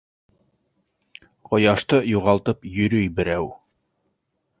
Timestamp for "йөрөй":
2.71-3.13